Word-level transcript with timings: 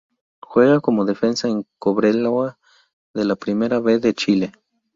Juega 0.41 0.79
como 0.79 1.05
Defensa 1.05 1.47
en 1.47 1.63
Cobreloa 1.77 2.57
de 3.13 3.23
la 3.23 3.35
Primera 3.35 3.77
B 3.79 3.99
de 3.99 4.15
Chile. 4.15 4.51